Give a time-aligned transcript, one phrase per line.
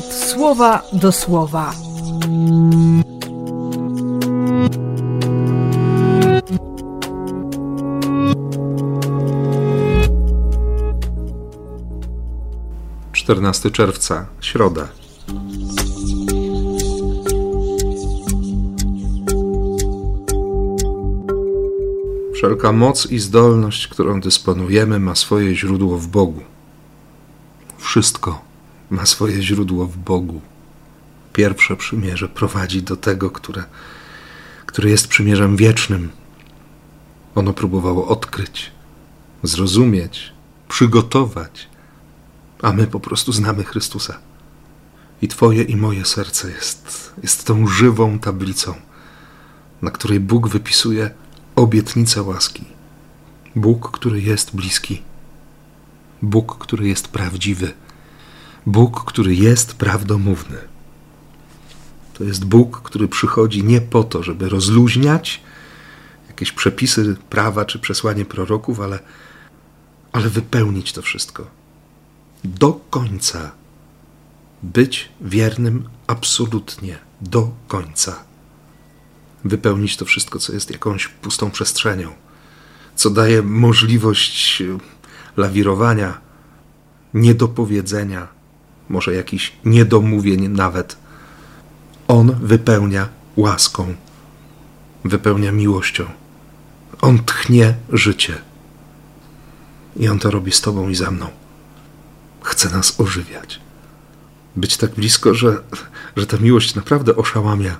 [0.00, 1.74] słowa do słowa.
[13.12, 14.88] Czternasty czerwca, środa.
[22.34, 26.40] Wszelka moc i zdolność, którą dysponujemy, ma swoje źródło w Bogu.
[27.78, 28.51] Wszystko
[28.92, 30.40] ma swoje źródło w Bogu.
[31.32, 33.64] Pierwsze przymierze prowadzi do tego, które,
[34.66, 36.10] które jest przymierzem wiecznym.
[37.34, 38.72] Ono próbowało odkryć,
[39.42, 40.32] zrozumieć,
[40.68, 41.68] przygotować,
[42.62, 44.18] a my po prostu znamy Chrystusa.
[45.22, 48.74] I Twoje i moje serce jest, jest tą żywą tablicą,
[49.82, 51.10] na której Bóg wypisuje
[51.56, 52.64] obietnicę łaski.
[53.56, 55.02] Bóg, który jest bliski.
[56.22, 57.72] Bóg, który jest prawdziwy.
[58.66, 60.58] Bóg, który jest prawdomówny.
[62.14, 65.40] To jest Bóg, który przychodzi nie po to, żeby rozluźniać
[66.28, 68.98] jakieś przepisy prawa czy przesłanie proroków, ale,
[70.12, 71.46] ale wypełnić to wszystko.
[72.44, 73.50] Do końca.
[74.62, 78.24] Być wiernym absolutnie do końca
[79.44, 82.12] wypełnić to wszystko, co jest jakąś pustą przestrzenią,
[82.94, 84.62] co daje możliwość
[85.36, 86.20] lawirowania,
[87.14, 88.28] niedopowiedzenia,
[88.92, 90.96] może jakichś niedomówień nawet.
[92.08, 93.94] On wypełnia łaską,
[95.04, 96.04] wypełnia miłością.
[97.00, 98.38] On tchnie życie.
[99.96, 101.26] I on to robi z Tobą i za mną.
[102.42, 103.60] Chce nas ożywiać.
[104.56, 105.62] Być tak blisko, że,
[106.16, 107.76] że ta miłość naprawdę oszałamia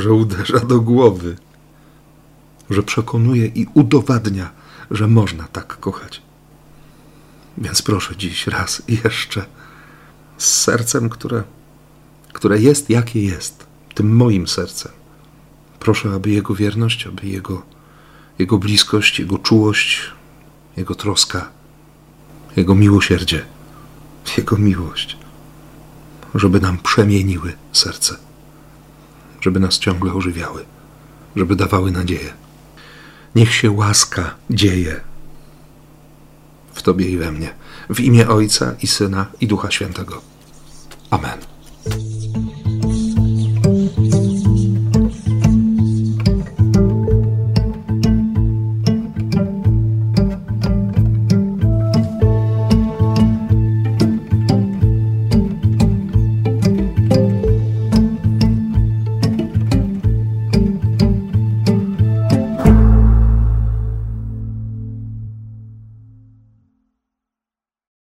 [0.00, 1.36] że uderza do głowy,
[2.70, 4.50] że przekonuje i udowadnia,
[4.90, 6.22] że można tak kochać.
[7.58, 9.44] Więc proszę dziś raz jeszcze
[10.38, 11.42] z sercem, które,
[12.32, 14.92] które jest jakie jest, tym moim sercem.
[15.80, 17.62] Proszę, aby Jego wierność, aby Jego,
[18.38, 20.00] Jego bliskość, Jego czułość,
[20.76, 21.48] Jego troska,
[22.56, 23.44] Jego miłosierdzie,
[24.38, 25.16] Jego miłość,
[26.34, 28.26] żeby nam przemieniły serce
[29.46, 30.64] żeby nas ciągle ożywiały,
[31.36, 32.32] żeby dawały nadzieję.
[33.34, 35.00] Niech się łaska dzieje
[36.74, 37.54] w Tobie i we mnie,
[37.90, 40.22] w imię Ojca i Syna i Ducha Świętego.